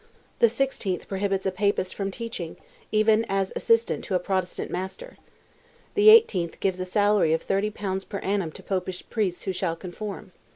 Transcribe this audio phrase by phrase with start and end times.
[0.39, 2.57] The sixteenth prohibits a Papist from teaching,
[2.91, 5.19] even as assistant to a Protestant master.
[5.93, 9.75] The eighteenth gives a salary of 30 pounds per annum to Popish priests who shall
[9.75, 10.31] conform.